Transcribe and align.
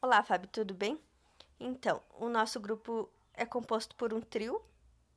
Olá, 0.00 0.22
Fábio, 0.22 0.48
tudo 0.52 0.74
bem? 0.74 0.96
Então, 1.58 2.00
o 2.20 2.28
nosso 2.28 2.60
grupo 2.60 3.10
é 3.34 3.44
composto 3.44 3.96
por 3.96 4.14
um 4.14 4.20
trio, 4.20 4.62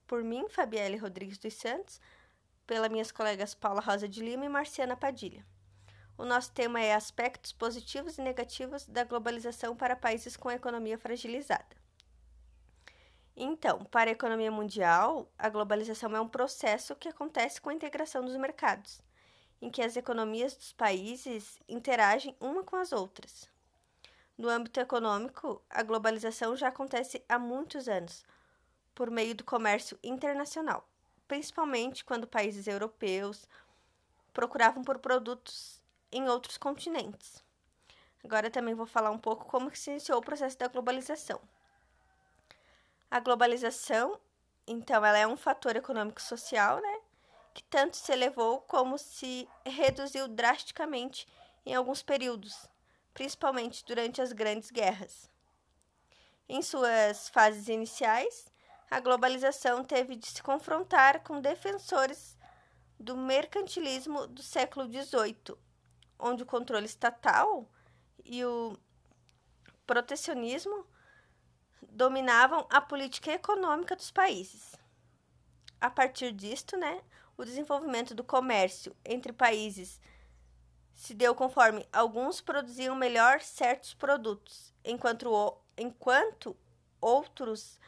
por 0.08 0.24
mim, 0.24 0.50
Fabielle 0.50 0.98
Rodrigues 0.98 1.38
dos 1.38 1.54
Santos, 1.54 2.02
pelas 2.66 2.90
minhas 2.90 3.12
colegas 3.12 3.54
Paula 3.54 3.80
Rosa 3.80 4.08
de 4.08 4.24
Lima 4.24 4.44
e 4.44 4.50
Marciana 4.50 4.98
Padilha. 4.98 5.46
O 6.18 6.26
nosso 6.26 6.52
tema 6.52 6.82
é 6.82 6.96
aspectos 6.96 7.54
positivos 7.54 8.18
e 8.18 8.24
negativos 8.24 8.88
da 8.88 9.04
globalização 9.04 9.76
para 9.76 9.96
países 9.96 10.36
com 10.36 10.50
economia 10.50 10.98
fragilizada. 10.98 11.78
Então, 13.38 13.86
para 13.86 14.10
a 14.10 14.14
economia 14.14 14.50
mundial, 14.50 15.32
a 15.38 15.48
globalização 15.48 16.16
é 16.16 16.20
um 16.20 16.28
processo 16.28 16.96
que 16.96 17.08
acontece 17.08 17.62
com 17.62 17.70
a 17.70 17.74
integração 17.76 18.26
dos 18.26 18.36
mercados, 18.36 19.00
em 19.62 19.70
que 19.70 19.84
as 19.84 19.96
economias 19.96 20.56
dos 20.56 20.74
países 20.74 21.60
interagem 21.70 22.36
uma 22.40 22.64
com 22.64 22.78
as 22.78 22.92
outras. 22.92 23.51
No 24.42 24.50
âmbito 24.50 24.80
econômico, 24.80 25.62
a 25.70 25.84
globalização 25.84 26.56
já 26.56 26.70
acontece 26.70 27.24
há 27.30 27.38
muitos 27.38 27.88
anos, 27.88 28.26
por 28.96 29.12
meio 29.12 29.36
do 29.36 29.44
comércio 29.44 30.00
internacional, 30.02 30.90
principalmente 31.28 32.04
quando 32.04 32.26
países 32.26 32.66
europeus 32.66 33.48
procuravam 34.34 34.84
por 34.84 34.98
produtos 34.98 35.80
em 36.12 36.28
outros 36.28 36.58
continentes. 36.58 37.44
Agora 38.24 38.50
também 38.50 38.74
vou 38.74 38.88
falar 38.88 39.12
um 39.12 39.18
pouco 39.20 39.46
como 39.46 39.70
se 39.76 39.92
iniciou 39.92 40.18
o 40.18 40.24
processo 40.24 40.58
da 40.58 40.68
globalização. 40.68 41.40
A 43.12 43.20
globalização, 43.20 44.20
então, 44.66 45.06
ela 45.06 45.20
é 45.20 45.28
um 45.28 45.38
fator 45.38 45.76
econômico-social, 45.76 46.82
né, 46.82 47.00
que 47.54 47.62
tanto 47.66 47.96
se 47.96 48.12
elevou 48.12 48.60
como 48.62 48.98
se 48.98 49.48
reduziu 49.64 50.28
drasticamente 50.28 51.28
em 51.64 51.76
alguns 51.76 52.02
períodos, 52.02 52.72
principalmente 53.14 53.84
durante 53.86 54.22
as 54.22 54.32
grandes 54.32 54.72
guerras. 54.72 55.30
Em 56.48 56.62
suas 56.62 57.30
fases 57.30 57.68
iniciais, 57.68 58.52
a 58.90 59.00
globalização 59.00 59.84
teve 59.84 60.16
de 60.16 60.28
se 60.28 60.44
confrontar 60.44 61.24
com 61.24 61.40
defensores 61.40 62.38
do 63.00 63.16
mercantilismo 63.16 64.28
do 64.28 64.44
século 64.44 64.86
XVIII, 64.86 65.58
onde 66.20 66.44
o 66.44 66.46
controle 66.46 66.86
estatal 66.86 67.70
e 68.24 68.44
o 68.44 68.78
protecionismo 69.88 70.86
dominavam 71.82 72.68
a 72.70 72.80
política 72.80 73.32
econômica 73.32 73.96
dos 73.96 74.12
países. 74.12 74.76
A 75.80 75.90
partir 75.90 76.32
disto, 76.32 76.78
né, 76.78 77.02
o 77.36 77.44
desenvolvimento 77.44 78.14
do 78.14 78.24
comércio 78.24 78.96
entre 79.04 79.34
países 79.34 80.00
se 81.02 81.16
deu 81.16 81.34
conforme 81.34 81.84
alguns 81.92 82.42
produziam 82.42 82.96
melhor 82.96 83.42
certos 83.42 83.92
produtos, 83.92 84.72
enquanto, 84.86 85.58
enquanto 85.76 86.56
outros 87.02 87.80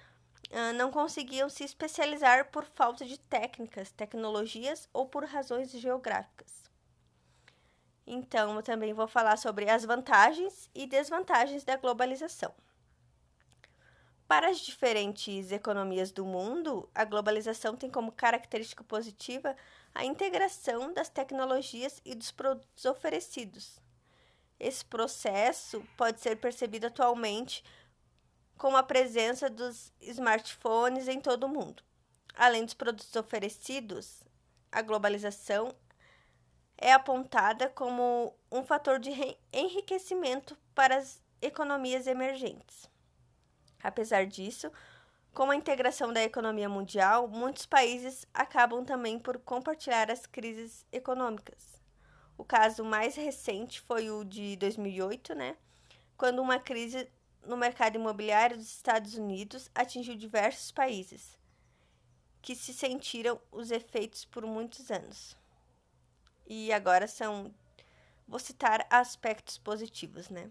uh, 0.49 0.73
não 0.73 0.89
conseguiam 0.89 1.47
se 1.47 1.63
especializar 1.63 2.49
por 2.49 2.65
falta 2.65 3.05
de 3.05 3.19
técnicas, 3.19 3.91
tecnologias 3.91 4.89
ou 4.91 5.05
por 5.05 5.25
razões 5.25 5.69
geográficas. 5.69 6.63
Então, 8.07 8.55
eu 8.55 8.63
também 8.63 8.93
vou 8.93 9.07
falar 9.07 9.37
sobre 9.37 9.69
as 9.69 9.85
vantagens 9.85 10.67
e 10.73 10.87
desvantagens 10.87 11.63
da 11.63 11.77
globalização. 11.77 12.51
Para 14.27 14.49
as 14.49 14.59
diferentes 14.59 15.51
economias 15.51 16.11
do 16.11 16.25
mundo, 16.25 16.89
a 16.95 17.03
globalização 17.03 17.75
tem 17.75 17.89
como 17.89 18.11
característica 18.11 18.83
positiva 18.83 19.55
a 19.93 20.05
integração 20.05 20.93
das 20.93 21.09
tecnologias 21.09 22.01
e 22.03 22.15
dos 22.15 22.31
produtos 22.31 22.85
oferecidos. 22.85 23.79
Esse 24.59 24.83
processo 24.85 25.83
pode 25.97 26.21
ser 26.21 26.37
percebido 26.37 26.87
atualmente 26.87 27.63
com 28.57 28.75
a 28.77 28.83
presença 28.83 29.49
dos 29.49 29.91
smartphones 29.99 31.07
em 31.07 31.19
todo 31.19 31.43
o 31.43 31.49
mundo. 31.49 31.83
Além 32.33 32.63
dos 32.63 32.73
produtos 32.73 33.15
oferecidos, 33.15 34.23
a 34.71 34.81
globalização 34.81 35.75
é 36.77 36.91
apontada 36.91 37.69
como 37.69 38.33
um 38.51 38.63
fator 38.63 38.99
de 38.99 39.11
enriquecimento 39.51 40.57
para 40.73 40.97
as 40.97 41.21
economias 41.41 42.07
emergentes. 42.07 42.92
Apesar 43.83 44.25
disso, 44.25 44.71
com 45.33 45.51
a 45.51 45.55
integração 45.55 46.13
da 46.13 46.23
economia 46.23 46.69
mundial, 46.69 47.27
muitos 47.27 47.65
países 47.65 48.25
acabam 48.33 48.85
também 48.85 49.19
por 49.19 49.37
compartilhar 49.39 50.09
as 50.09 50.25
crises 50.25 50.85
econômicas. 50.91 51.81
O 52.37 52.45
caso 52.45 52.83
mais 52.83 53.15
recente 53.15 53.81
foi 53.81 54.09
o 54.09 54.23
de 54.23 54.55
2008, 54.55 55.35
né, 55.35 55.57
quando 56.15 56.41
uma 56.41 56.59
crise 56.59 57.09
no 57.45 57.57
mercado 57.57 57.95
imobiliário 57.95 58.57
dos 58.57 58.67
Estados 58.67 59.15
Unidos 59.15 59.69
atingiu 59.75 60.15
diversos 60.15 60.71
países, 60.71 61.37
que 62.41 62.55
se 62.55 62.73
sentiram 62.73 63.39
os 63.51 63.71
efeitos 63.71 64.23
por 64.25 64.45
muitos 64.45 64.89
anos. 64.89 65.35
E 66.45 66.71
agora 66.71 67.07
são. 67.07 67.53
Vou 68.27 68.39
citar 68.39 68.85
aspectos 68.89 69.57
positivos, 69.57 70.29
né? 70.29 70.49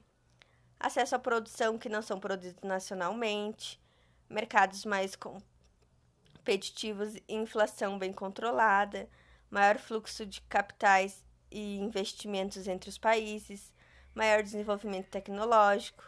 Acesso 0.82 1.15
à 1.15 1.19
produção 1.20 1.78
que 1.78 1.88
não 1.88 2.03
são 2.03 2.19
produzidos 2.19 2.65
nacionalmente, 2.65 3.81
mercados 4.28 4.84
mais 4.84 5.15
competitivos 5.15 7.15
e 7.15 7.22
inflação 7.28 8.00
bem 8.00 8.12
controlada, 8.12 9.09
maior 9.48 9.78
fluxo 9.78 10.26
de 10.26 10.41
capitais 10.41 11.25
e 11.53 11.78
investimentos 11.78 12.66
entre 12.66 12.91
os 12.91 12.98
países, 12.98 13.72
maior 14.12 14.42
desenvolvimento 14.42 15.06
tecnológico. 15.06 16.03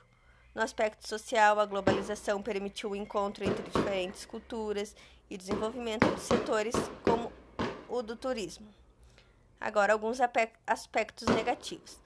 No 0.52 0.60
aspecto 0.60 1.06
social, 1.06 1.60
a 1.60 1.66
globalização 1.66 2.42
permitiu 2.42 2.90
o 2.90 2.96
encontro 2.96 3.44
entre 3.44 3.70
diferentes 3.70 4.26
culturas 4.26 4.96
e 5.30 5.38
desenvolvimento 5.38 6.12
de 6.12 6.20
setores 6.20 6.74
como 7.04 7.32
o 7.88 8.02
do 8.02 8.16
turismo. 8.16 8.66
Agora, 9.60 9.92
alguns 9.92 10.18
aspectos 10.66 11.28
negativos: 11.28 12.02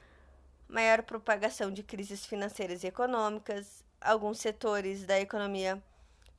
maior 0.69 1.03
propagação 1.03 1.73
de 1.73 1.83
crises 1.83 2.27
financeiras 2.27 2.85
e 2.85 2.87
econômicas, 2.87 3.83
alguns 4.01 4.39
setores 4.39 5.05
da 5.05 5.19
economia 5.19 5.83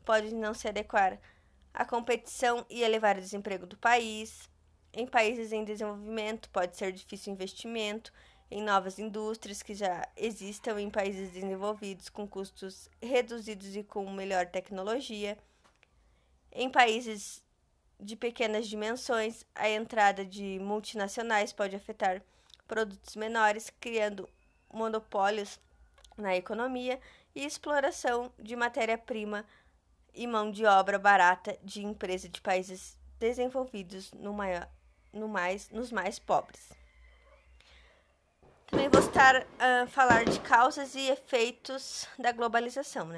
podem 0.06 0.32
não 0.32 0.54
se 0.54 0.68
adequar 0.68 1.20
à 1.74 1.84
competição 1.84 2.66
e 2.70 2.82
elevar 2.84 3.18
o 3.18 3.22
desemprego 3.22 3.66
do 3.66 3.78
país. 3.78 4.50
Em 4.94 5.06
países 5.06 5.52
em 5.52 5.64
desenvolvimento, 5.64 6.50
pode 6.50 6.78
ser 6.78 6.92
difícil 6.92 7.34
investimento 7.34 8.14
em 8.52 8.64
novas 8.64 8.98
indústrias 8.98 9.62
que 9.62 9.76
já 9.76 10.08
existam 10.18 10.80
em 10.80 10.90
países 10.90 11.32
desenvolvidos 11.32 12.10
com 12.10 12.28
custos 12.28 12.90
reduzidos 13.02 13.76
e 13.76 13.84
com 13.84 14.10
melhor 14.12 14.48
tecnologia. 14.48 15.38
Em 16.52 16.70
países 16.70 17.44
de 18.00 18.16
pequenas 18.16 18.68
dimensões, 18.68 19.46
a 19.54 19.70
entrada 19.70 20.26
de 20.26 20.58
multinacionais 20.60 21.54
pode 21.54 21.76
afetar 21.76 22.24
produtos 22.70 23.16
menores, 23.16 23.74
criando 23.82 24.30
monopólios 24.72 25.60
na 26.16 26.36
economia 26.36 27.00
e 27.36 27.44
exploração 27.44 28.32
de 28.38 28.56
matéria-prima 28.56 29.44
e 30.14 30.28
mão 30.28 30.52
de 30.52 30.66
obra 30.66 31.00
barata 31.00 31.58
de 31.64 31.84
empresas 31.84 32.30
de 32.30 32.40
países 32.40 32.96
desenvolvidos 33.20 34.12
no 34.14 34.32
maior, 34.32 34.70
no 35.12 35.28
mais, 35.28 35.70
nos 35.70 35.92
mais 35.92 36.20
pobres. 36.20 36.70
Também 38.68 38.88
vou 38.88 39.02
estar 39.02 39.42
uh, 39.42 39.88
falar 39.88 40.26
de 40.26 40.40
causas 40.42 40.94
e 40.94 41.10
efeitos 41.10 42.08
da 42.20 42.32
globalização, 42.32 43.08
né? 43.08 43.16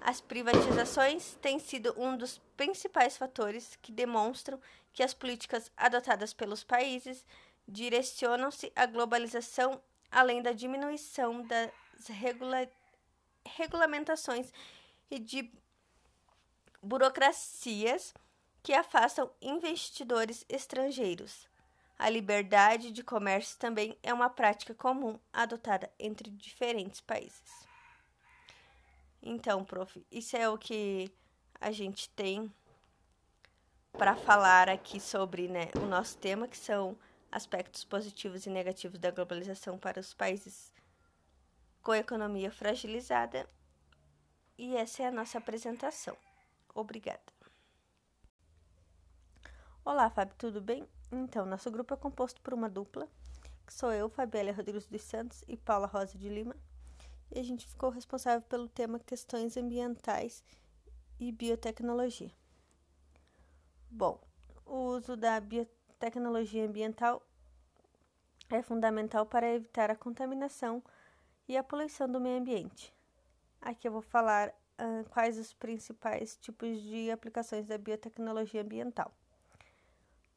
As 0.00 0.22
privatizações 0.22 1.36
têm 1.42 1.58
sido 1.58 1.94
um 1.98 2.16
dos 2.16 2.38
principais 2.56 3.18
fatores 3.18 3.76
que 3.82 3.92
demonstram 3.92 4.58
que 4.94 5.02
as 5.02 5.12
políticas 5.12 5.70
adotadas 5.76 6.32
pelos 6.32 6.64
países 6.64 7.26
direcionam-se 7.68 8.72
à 8.74 8.86
globalização, 8.86 9.80
além 10.10 10.40
da 10.40 10.52
diminuição 10.52 11.42
das 11.46 11.70
regula 12.08 12.68
regulamentações 13.56 14.52
e 15.10 15.18
de 15.18 15.50
burocracias 16.82 18.14
que 18.62 18.72
afastam 18.72 19.30
investidores 19.40 20.44
estrangeiros. 20.48 21.48
A 21.98 22.08
liberdade 22.08 22.92
de 22.92 23.02
comércio 23.02 23.58
também 23.58 23.98
é 24.02 24.12
uma 24.12 24.30
prática 24.30 24.74
comum 24.74 25.18
adotada 25.32 25.90
entre 25.98 26.30
diferentes 26.30 27.00
países. 27.00 27.66
Então, 29.22 29.64
prof, 29.64 30.04
isso 30.10 30.36
é 30.36 30.48
o 30.48 30.56
que 30.56 31.10
a 31.60 31.72
gente 31.72 32.08
tem 32.10 32.52
para 33.92 34.14
falar 34.14 34.68
aqui 34.68 35.00
sobre 35.00 35.48
né, 35.48 35.70
o 35.74 35.86
nosso 35.86 36.16
tema, 36.18 36.46
que 36.46 36.56
são 36.56 36.96
aspectos 37.30 37.84
positivos 37.84 38.46
e 38.46 38.50
negativos 38.50 38.98
da 38.98 39.10
globalização 39.10 39.78
para 39.78 40.00
os 40.00 40.14
países 40.14 40.72
com 41.82 41.94
economia 41.94 42.50
fragilizada. 42.50 43.48
E 44.56 44.76
essa 44.76 45.02
é 45.02 45.06
a 45.06 45.12
nossa 45.12 45.38
apresentação. 45.38 46.16
Obrigada. 46.74 47.22
Olá, 49.84 50.10
Fábio, 50.10 50.34
tudo 50.36 50.60
bem? 50.60 50.86
Então, 51.10 51.46
nosso 51.46 51.70
grupo 51.70 51.94
é 51.94 51.96
composto 51.96 52.40
por 52.42 52.52
uma 52.52 52.68
dupla, 52.68 53.08
que 53.66 53.72
sou 53.72 53.92
eu, 53.92 54.10
Fabíola 54.10 54.52
Rodrigues 54.52 54.86
dos 54.86 55.02
Santos 55.02 55.42
e 55.48 55.56
Paula 55.56 55.86
Rosa 55.86 56.18
de 56.18 56.28
Lima. 56.28 56.54
e 57.30 57.38
a 57.38 57.42
gente 57.42 57.66
ficou 57.66 57.90
responsável 57.90 58.42
pelo 58.42 58.68
tema 58.68 58.98
questões 58.98 59.56
ambientais 59.56 60.42
e 61.20 61.30
biotecnologia. 61.32 62.30
Bom, 63.90 64.20
o 64.66 64.76
uso 64.96 65.16
da 65.16 65.40
biotecnologia 65.40 65.77
ambiental 66.64 67.22
é 68.48 68.62
fundamental 68.62 69.26
para 69.26 69.52
evitar 69.52 69.90
a 69.90 69.96
contaminação 69.96 70.82
e 71.46 71.56
a 71.56 71.62
poluição 71.62 72.08
do 72.08 72.20
meio 72.20 72.38
ambiente. 72.38 72.94
Aqui 73.60 73.88
eu 73.88 73.92
vou 73.92 74.02
falar 74.02 74.48
uh, 74.48 75.08
quais 75.10 75.36
os 75.36 75.52
principais 75.52 76.36
tipos 76.36 76.80
de 76.82 77.10
aplicações 77.10 77.66
da 77.66 77.76
biotecnologia 77.76 78.62
ambiental. 78.62 79.12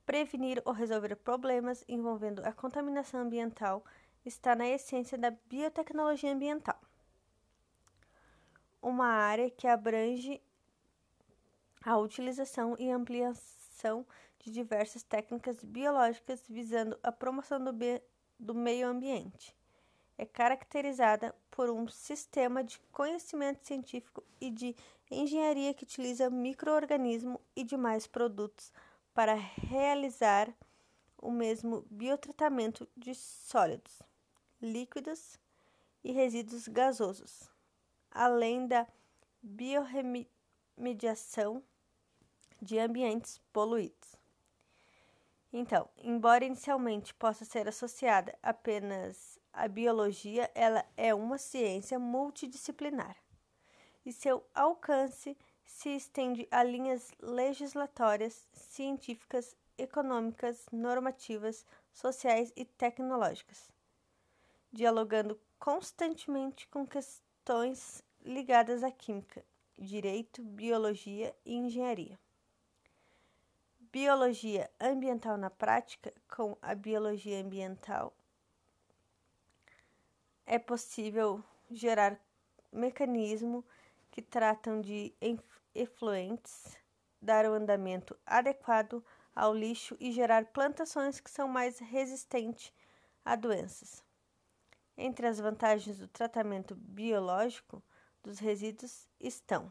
Prevenir 0.06 0.62
ou 0.66 0.74
resolver 0.74 1.16
problemas 1.16 1.86
envolvendo 1.88 2.44
a 2.44 2.52
contaminação 2.52 3.22
ambiental 3.22 3.84
está 4.26 4.56
na 4.56 4.68
essência 4.68 5.18
da 5.18 5.32
biotecnologia 5.48 6.34
ambiental. 6.34 6.80
Uma 8.82 9.08
área 9.08 9.50
que 9.50 9.68
abrange 9.68 10.42
a 11.84 11.98
utilização 11.98 12.76
e 12.80 12.90
ampliação 12.90 14.06
de 14.44 14.52
diversas 14.52 15.04
técnicas 15.04 15.64
biológicas 15.64 16.44
visando 16.50 16.98
a 17.04 17.12
promoção 17.12 17.64
do, 17.64 17.72
do 18.40 18.56
meio 18.56 18.88
ambiente. 18.88 19.56
É 20.18 20.26
caracterizada 20.26 21.36
por 21.50 21.70
um 21.70 21.88
sistema 21.88 22.64
de 22.64 22.80
conhecimento 22.92 23.66
científico 23.66 24.24
e 24.40 24.50
de 24.50 24.76
engenharia 25.10 25.74
que 25.74 25.84
utiliza 25.84 26.30
microorganismos 26.30 27.40
e 27.56 27.64
demais 27.64 28.06
produtos 28.08 28.72
para 29.14 29.34
realizar 29.34 30.54
o 31.18 31.32
mesmo 31.32 31.86
biotratamento 31.90 32.88
de 32.98 33.14
sólidos, 33.14 34.02
líquidos 34.62 35.38
e 36.04 36.12
resíduos 36.12 36.68
gasosos, 36.68 37.50
além 38.10 38.68
da 38.68 38.88
biorremediação 39.42 41.64
de 42.62 42.80
ambientes 42.80 43.40
poluídos. 43.52 44.21
Então, 45.54 45.90
embora 45.98 46.46
inicialmente 46.46 47.14
possa 47.14 47.44
ser 47.44 47.68
associada 47.68 48.38
apenas 48.42 49.38
à 49.52 49.68
biologia, 49.68 50.50
ela 50.56 50.86
é 50.96 51.14
uma 51.14 51.38
ciência 51.38 52.00
multidisciplinar 52.00 53.18
e 54.06 54.12
seu 54.12 54.44
alcance 54.54 55.38
se 55.64 55.90
estende 55.90 56.48
a 56.52 56.64
linhas 56.64 57.12
legislatórias, 57.20 58.48
científicas, 58.54 59.56
econômicas, 59.78 60.66
normativas, 60.72 61.66
sociais 61.92 62.52
e 62.56 62.66
tecnológicas, 62.66 63.70
dialogando 64.72 65.40
constantemente 65.60 66.68
com 66.68 66.86
questões 66.86 68.04
ligadas 68.22 68.84
à 68.84 68.92
química, 68.92 69.44
direito, 69.78 70.44
biologia 70.44 71.36
e 71.46 71.56
engenharia. 71.56 72.20
Biologia 73.92 74.72
ambiental 74.80 75.36
na 75.36 75.50
prática, 75.50 76.14
com 76.34 76.58
a 76.62 76.74
biologia 76.74 77.42
ambiental, 77.42 78.14
é 80.46 80.58
possível 80.58 81.44
gerar 81.70 82.18
mecanismos 82.72 83.66
que 84.10 84.22
tratam 84.22 84.80
de 84.80 85.14
efluentes, 85.76 86.78
dar 87.22 87.46
o 87.46 87.50
um 87.50 87.54
andamento 87.56 88.18
adequado 88.26 89.04
ao 89.36 89.54
lixo 89.54 89.98
e 90.00 90.14
gerar 90.14 90.46
plantações 90.46 91.20
que 91.20 91.30
são 91.30 91.50
mais 91.50 91.78
resistentes 91.80 92.72
a 93.26 93.36
doenças. 93.36 94.02
Entre 94.98 95.28
as 95.28 95.38
vantagens 95.38 95.98
do 95.98 96.08
tratamento 96.08 96.76
biológico 96.76 97.84
dos 98.24 98.40
resíduos 98.40 99.06
estão 99.20 99.70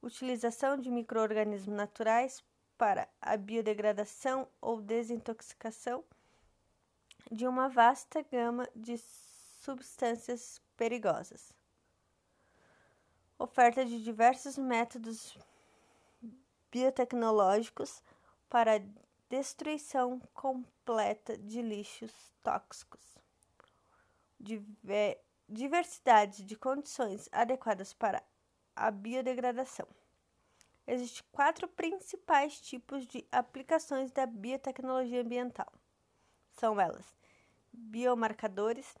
utilização 0.00 0.78
de 0.78 0.90
microorganismos 0.90 1.76
naturais 1.76 2.42
para 2.78 3.08
a 3.20 3.36
biodegradação 3.36 4.48
ou 4.60 4.80
desintoxicação 4.80 6.04
de 7.30 7.46
uma 7.46 7.68
vasta 7.68 8.22
gama 8.22 8.68
de 8.74 8.98
substâncias 8.98 10.60
perigosas 10.76 11.54
oferta 13.38 13.84
de 13.84 14.02
diversos 14.02 14.56
métodos 14.56 15.36
biotecnológicos 16.70 18.02
para 18.48 18.82
destruição 19.28 20.20
completa 20.32 21.36
de 21.36 21.60
lixos 21.60 22.12
tóxicos, 22.42 23.18
diversidade 25.48 26.44
de 26.44 26.56
condições 26.56 27.28
adequadas 27.32 27.92
para 27.92 28.22
a 28.74 28.90
biodegradação. 28.90 29.86
Existem 30.86 31.24
quatro 31.32 31.66
principais 31.66 32.60
tipos 32.60 33.06
de 33.06 33.26
aplicações 33.32 34.10
da 34.12 34.24
biotecnologia 34.24 35.22
ambiental. 35.22 35.72
São 36.52 36.80
elas: 36.80 37.16
biomarcadores. 37.72 38.94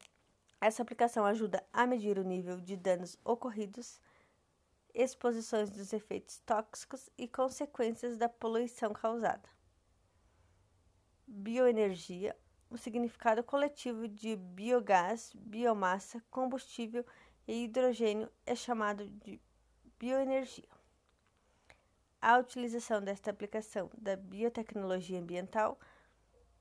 Essa 0.60 0.82
aplicação 0.82 1.24
ajuda 1.24 1.62
a 1.72 1.86
medir 1.86 2.18
o 2.18 2.24
nível 2.24 2.60
de 2.60 2.76
danos 2.76 3.16
ocorridos 3.24 4.00
exposições 4.94 5.70
dos 5.70 5.92
efeitos 5.92 6.38
tóxicos 6.40 7.10
e 7.18 7.28
consequências 7.28 8.16
da 8.16 8.30
poluição 8.30 8.94
causada. 8.94 9.46
Bioenergia 11.26 12.34
o 12.68 12.76
significado 12.76 13.44
coletivo 13.44 14.08
de 14.08 14.34
biogás, 14.36 15.32
biomassa, 15.34 16.22
combustível 16.30 17.04
e 17.46 17.64
hidrogênio 17.64 18.30
é 18.44 18.54
chamado 18.54 19.08
de 19.08 19.40
bioenergia. 19.98 20.75
A 22.28 22.38
utilização 22.38 23.00
desta 23.00 23.30
aplicação 23.30 23.88
da 23.96 24.16
biotecnologia 24.16 25.20
ambiental 25.20 25.78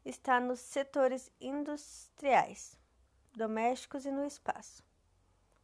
está 0.05 0.39
nos 0.39 0.59
setores 0.59 1.31
industriais, 1.41 2.77
domésticos 3.35 4.05
e 4.05 4.11
no 4.11 4.23
espaço. 4.23 4.85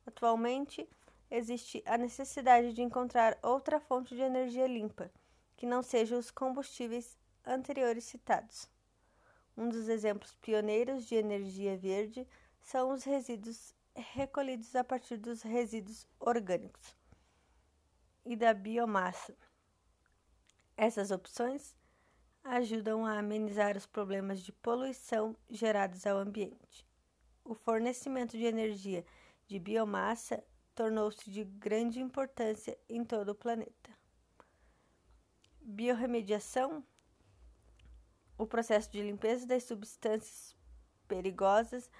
Atualmente, 0.03 0.89
existe 1.29 1.83
a 1.85 1.99
necessidade 1.99 2.73
de 2.73 2.81
encontrar 2.81 3.37
outra 3.43 3.79
fonte 3.79 4.15
de 4.15 4.23
energia 4.23 4.65
limpa, 4.65 5.11
que 5.55 5.67
não 5.67 5.83
seja 5.83 6.17
os 6.17 6.31
combustíveis 6.31 7.15
anteriores 7.45 8.05
citados. 8.05 8.67
Um 9.55 9.69
dos 9.69 9.87
exemplos 9.87 10.33
pioneiros 10.41 11.05
de 11.05 11.13
energia 11.13 11.77
verde 11.77 12.27
são 12.59 12.89
os 12.89 13.03
resíduos 13.03 13.75
recolhidos 13.93 14.75
a 14.75 14.83
partir 14.83 15.17
dos 15.17 15.43
resíduos 15.43 16.07
orgânicos 16.19 16.97
e 18.25 18.35
da 18.35 18.51
biomassa. 18.51 19.37
Essas 20.81 21.11
opções 21.11 21.77
ajudam 22.43 23.05
a 23.05 23.19
amenizar 23.19 23.77
os 23.77 23.85
problemas 23.85 24.41
de 24.41 24.51
poluição 24.51 25.37
gerados 25.47 26.07
ao 26.07 26.17
ambiente. 26.17 26.87
O 27.45 27.53
fornecimento 27.53 28.35
de 28.35 28.45
energia 28.45 29.05
de 29.45 29.59
biomassa 29.59 30.43
tornou-se 30.73 31.29
de 31.29 31.43
grande 31.43 31.99
importância 31.99 32.75
em 32.89 33.05
todo 33.05 33.29
o 33.29 33.35
planeta. 33.35 33.91
Biorremediação 35.61 36.83
o 38.35 38.47
processo 38.47 38.91
de 38.91 39.03
limpeza 39.03 39.45
das 39.45 39.65
substâncias 39.65 40.57
perigosas 41.07 41.91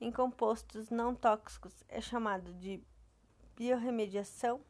em 0.00 0.12
compostos 0.12 0.90
não 0.90 1.12
tóxicos 1.12 1.74
é 1.88 2.00
chamado 2.00 2.54
de 2.54 2.80
biorremediação. 3.56 4.60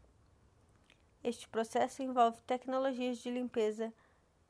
Este 1.28 1.46
processo 1.46 2.02
envolve 2.02 2.40
tecnologias 2.46 3.18
de 3.18 3.30
limpeza 3.30 3.92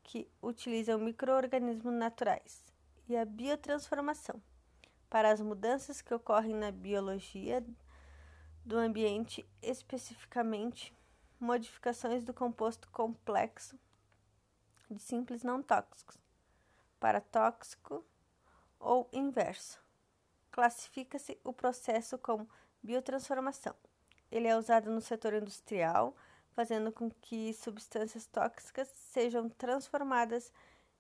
que 0.04 0.30
utilizam 0.40 0.97
microorganismos 0.97 1.92
naturais 1.92 2.62
e 3.08 3.16
a 3.16 3.25
biotransformação 3.25 4.40
para 5.11 5.32
as 5.32 5.40
mudanças 5.40 6.00
que 6.00 6.14
ocorrem 6.14 6.54
na 6.54 6.70
biologia 6.70 7.66
do 8.64 8.76
ambiente, 8.76 9.44
especificamente 9.61 10.94
modificações 11.40 12.23
do 12.23 12.32
composto 12.32 12.88
complexo 12.90 13.76
de 14.88 15.02
simples 15.02 15.42
não 15.42 15.61
tóxicos 15.61 16.16
para 17.00 17.20
tóxico 17.20 18.04
ou 18.78 19.08
inverso. 19.12 19.82
Classifica-se 20.52 21.40
o 21.42 21.52
processo 21.52 22.16
como 22.18 22.49
biotransformação. 22.80 23.75
Ele 24.30 24.47
é 24.47 24.56
usado 24.56 24.88
no 24.92 25.00
setor 25.00 25.35
industrial, 25.35 26.14
fazendo 26.58 26.90
com 26.90 27.08
que 27.08 27.54
substâncias 27.54 28.26
tóxicas 28.26 28.88
sejam 28.88 29.48
transformadas 29.48 30.52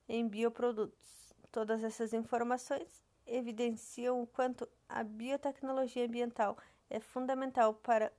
em 0.08 0.28
bioprodutos. 0.28 1.34
Todas 1.50 1.82
essas 1.82 2.12
informações 2.12 3.02
evidenciam 3.26 4.22
o 4.22 4.26
quanto 4.28 4.68
a 4.88 5.02
biotecnologia 5.02 6.06
ambiental 6.06 6.56
é 6.88 7.00
fundamental 7.00 7.74
para 7.74 8.12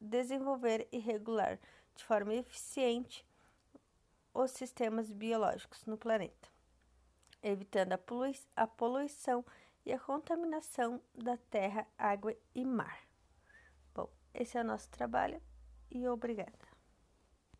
desenvolver 0.00 0.88
e 0.90 0.98
regular 0.98 1.58
de 1.94 2.02
forma 2.04 2.34
eficiente 2.34 3.22
os 4.32 4.50
sistemas 4.52 5.12
biológicos 5.12 5.84
no 5.84 5.98
planeta, 5.98 6.48
evitando 7.42 7.92
a, 7.92 7.98
polui 7.98 8.34
a 8.56 8.66
poluição 8.66 9.44
e 9.84 9.92
a 9.92 9.98
contaminação 9.98 11.02
da 11.14 11.36
terra, 11.36 11.86
água 11.98 12.34
e 12.54 12.64
mar. 12.64 12.98
Esse 14.32 14.56
é 14.56 14.62
o 14.62 14.64
nosso 14.64 14.88
trabalho 14.88 15.42
e 15.90 16.08
obrigada. 16.08 16.67